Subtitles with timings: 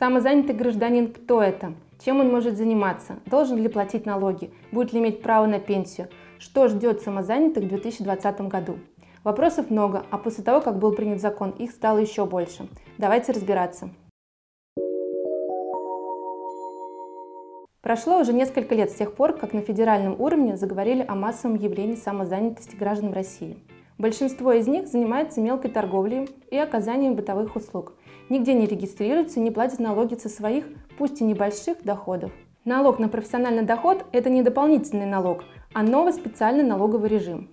[0.00, 1.74] Самозанятый гражданин– кто это?
[2.02, 3.18] Чем он может заниматься?
[3.26, 4.50] Должен ли платить налоги?
[4.72, 6.08] Будет ли иметь право на пенсию?
[6.38, 8.78] Что ждет самозанятых в 2020 году?
[9.24, 12.66] Вопросов много, а после того, как был принят закон, их стало еще больше.
[12.96, 13.90] Давайте разбираться.
[17.82, 21.96] Прошло уже несколько лет с тех пор, как на федеральном уровне заговорили о массовом явлении
[21.96, 23.58] самозанятости граждан России.
[23.98, 27.92] Большинство из них занимается мелкой торговлей и оказанием бытовых услуг.
[28.30, 30.64] Нигде не регистрируются и не платят налоги со своих,
[30.96, 32.30] пусть и небольших, доходов.
[32.64, 35.42] Налог на профессиональный доход– это не дополнительный налог,
[35.74, 37.50] а новый специальный налоговый режим.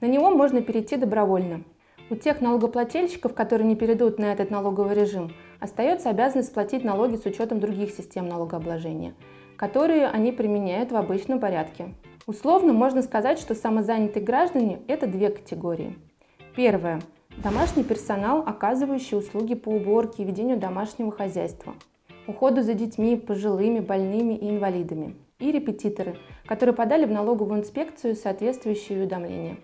[0.00, 1.62] На него можно перейти добровольно.
[2.08, 5.30] У тех налогоплательщиков, которые не перейдут на этот налоговый режим,
[5.60, 9.12] остается обязанность платить налоги с учетом других систем налогообложения,
[9.58, 11.94] которые они применяют в обычном порядке.
[12.26, 15.98] Условно можно сказать, что самозанятые граждане– это две категории.
[16.56, 17.02] Первое–
[17.38, 21.74] домашний персонал, оказывающий услуги по уборке и ведению домашнего хозяйства,
[22.26, 25.16] уходу за детьми, пожилыми, больными и инвалидами.
[25.38, 26.16] И репетиторы,
[26.46, 29.58] которые подали в налоговую инспекцию соответствующие уведомления.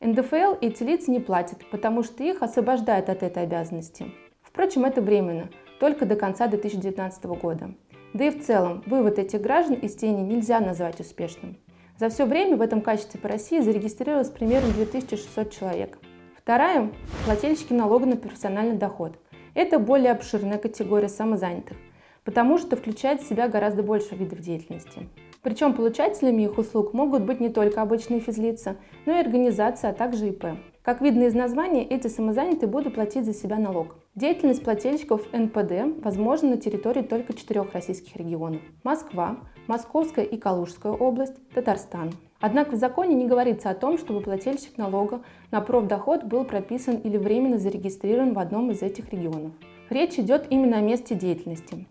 [0.00, 4.06] НДФЛ эти лица не платят, потому что их освобождают от этой обязанности.
[4.42, 5.48] Впрочем, это временно,
[5.80, 7.74] только до конца 2019 года.
[8.14, 11.56] Да и в целом, вывод этих граждан из тени нельзя назвать успешным.
[11.98, 15.98] За все время в этом качестве по России зарегистрировалось примерно 2600 человек.
[16.46, 16.92] Вторая–
[17.24, 19.18] плательщики налога на профессиональный доход.
[19.54, 21.76] Это более обширная категория самозанятых,
[22.22, 25.08] потому что включает в себя гораздо больше видов деятельности.
[25.42, 30.28] Причем получателями их услуг могут быть не только обычные физлица, но и организации, а также
[30.28, 30.44] ИП.
[30.84, 33.96] Как видно из названия, эти самозанятые будут платить за себя налог.
[34.14, 41.34] Деятельность плательщиков НПД возможна на территории только четырех российских регионов– Москва, Московская и Калужская область,
[41.52, 42.12] Татарстан.
[42.40, 47.16] Однако в законе не говорится о том, чтобы плательщик налога на профдоход был прописан или
[47.16, 49.52] временно зарегистрирован в одном из этих регионов.
[49.88, 51.86] Речь идет именно о месте деятельности.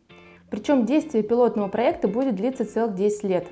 [0.49, 3.47] Причем действие пилотного проекта будет длиться целых 10 лет.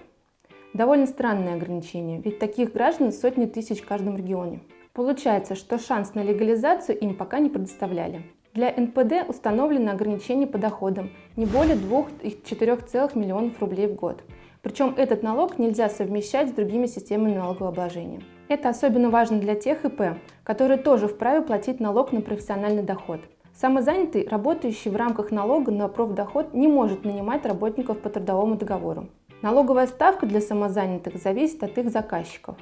[0.73, 4.61] Довольно странное ограничение, ведь таких граждан сотни тысяч в каждом регионе.
[4.93, 8.23] Получается, что шанс на легализацию им пока не предоставляли.
[8.53, 14.23] Для НПД установлено ограничение по доходам не более 2-4 миллионов рублей в год.
[14.63, 18.21] Причем этот налог нельзя совмещать с другими системами налогообложения.
[18.47, 23.19] Это особенно важно для тех ИП, которые тоже вправе платить налог на профессиональный доход.
[23.53, 29.09] Самозанятый, работающий в рамках налога на профдоход, не может нанимать работников по трудовому договору.
[29.41, 32.55] Налоговая ставка для самозанятых зависит от их заказчиков.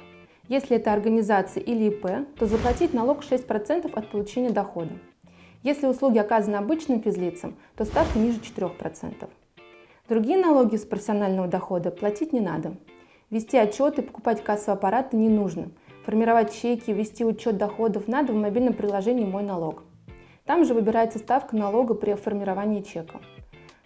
[0.48, 4.92] Если это организация или ИП, то заплатить налог 6% от получения дохода.
[5.62, 9.28] Если услуги оказаны обычным физлицам, то ставка ниже 4%.
[10.12, 12.74] Другие налоги с профессионального дохода платить не надо.
[13.30, 15.70] Вести отчеты, покупать кассовые аппараты не нужно.
[16.04, 19.84] Формировать чеки, вести учет доходов надо в мобильном приложении «Мой налог».
[20.44, 23.22] Там же выбирается ставка налога при формировании чека.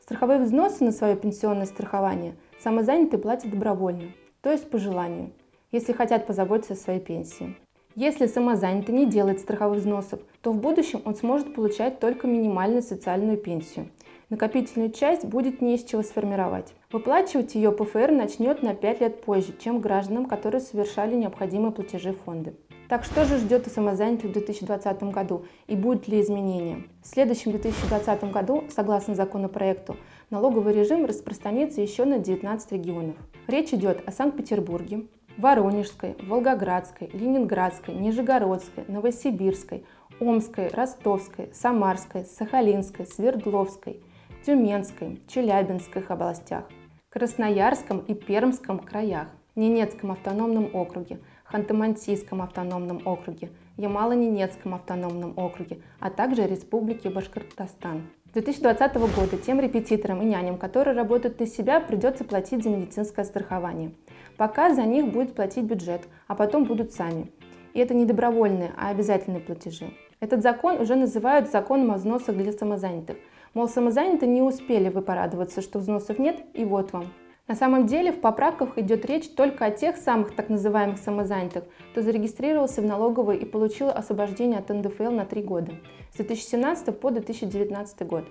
[0.02, 4.10] Страховые взносы на свое пенсионное страхование самозанятые платят добровольно,
[4.42, 5.30] то есть по желанию–
[5.70, 7.54] если хотят позаботиться о своей пенсии.
[7.94, 13.38] Если самозанятый не делает страховых взносов, то в будущем он сможет получать только минимальную социальную
[13.38, 13.90] пенсию.
[14.28, 16.74] Накопительную часть будет не из чего сформировать.
[16.90, 22.56] Выплачивать ее ПФР начнет на 5 лет позже, чем гражданам, которые совершали необходимые платежи фонды.
[22.88, 26.82] Так что же ждет у самозанятых в 2020 году и будут ли изменения?
[27.04, 29.96] В следующем 2020 году, согласно законопроекту,
[30.30, 33.14] налоговый режим распространится еще на 19 регионов.
[33.46, 35.06] Речь идет о Санкт-Петербурге,
[35.36, 39.84] Воронежской, Волгоградской, Ленинградской, Нижегородской, Новосибирской,
[40.18, 44.00] Омской, Ростовской, Самарской, Сахалинской, Свердловской,
[44.46, 46.64] Тюменской, Челябинской областях,
[47.10, 49.26] Красноярском и Пермском краях,
[49.56, 51.18] Ненецком автономном округе,
[51.52, 58.02] Ханты-Мансийском автономном округе, Ямало-Ненецком автономном округе, а также Республике Башкортостан.
[58.30, 63.24] С 2020 года тем репетиторам и няням, которые работают на себя, придется платить за медицинское
[63.24, 63.90] страхование–
[64.36, 67.32] Пока за них будет платить бюджет, а потом будут сами.
[67.72, 69.92] И это не добровольные, а обязательные платежи.
[70.20, 73.16] Этот закон уже называют законом о взносах для самозанятых.
[73.56, 77.06] Мол, самозанятые не успели вы порадоваться, что взносов нет, и вот вам.
[77.48, 82.02] На самом деле в поправках идет речь только о тех самых так называемых самозанятых, кто
[82.02, 85.72] зарегистрировался в налоговой и получил освобождение от НДФЛ на 3 года,
[86.12, 88.26] с 2017 по 2019 год.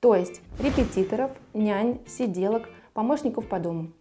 [0.00, 3.92] То есть репетиторов, нянь, сиделок, помощников по дому.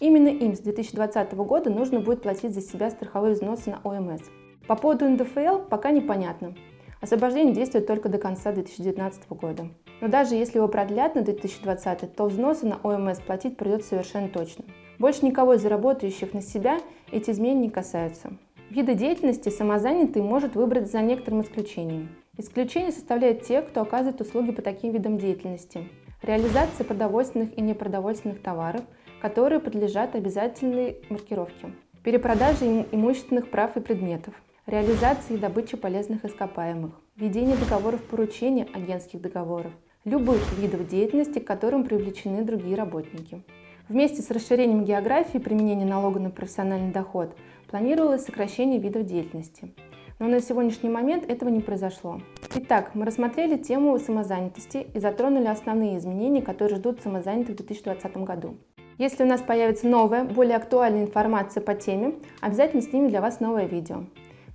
[0.00, 4.20] Именно им с 2020 года нужно будет платить за себя страховые взносы на ОМС.
[4.66, 6.54] По поводу НДФЛ пока непонятно.
[7.00, 9.70] Освобождение действует только до конца 2019 года.
[10.00, 14.64] Но даже если его продлят на 2020, то взносы на ОМС платить придется совершенно точно.
[14.98, 16.78] Больше никого из работающих на себя
[17.10, 18.32] эти изменения не касаются.
[18.70, 22.08] Виды деятельности самозанятый может выбрать за некоторым исключением.
[22.36, 25.88] Исключение составляют те, кто оказывает услуги по таким видам деятельности.
[26.22, 28.82] реализация продовольственных и непродовольственных товаров,
[29.20, 34.34] которые подлежат обязательной маркировке, перепродажа имущественных прав и предметов,
[34.66, 39.72] реализация и добыча полезных ископаемых, ведение договоров поручения агентских договоров,
[40.04, 43.44] любых видов деятельности, к которым привлечены другие работники.
[43.88, 47.36] Вместе с расширением географии применения налога на профессиональный доход
[47.70, 49.72] планировалось сокращение видов деятельности.
[50.18, 52.20] Но на сегодняшний момент этого не произошло.
[52.56, 58.56] Итак, мы рассмотрели тему самозанятости и затронули основные изменения, которые ждут самозанятых в 2020 году.
[58.98, 63.66] Если у нас появится новая, более актуальная информация по теме, обязательно снимем для вас новое
[63.66, 64.04] видео.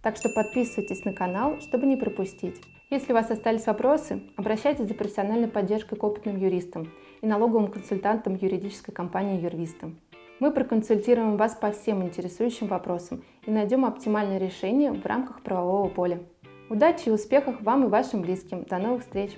[0.01, 2.62] Так что подписывайтесь на канал, чтобы не пропустить.
[2.90, 6.92] Если у вас остались вопросы, обращайтесь за профессиональной поддержкой к опытным юристам
[7.22, 9.92] и налоговым консультантам юридической компании Юрвиста.
[10.40, 16.19] Мы проконсультируем вас по всем интересующим вопросам и найдем оптимальное решение в рамках правового поля.
[16.69, 18.63] Удачи и успехов вам и вашим близким.
[18.63, 19.38] До новых встреч!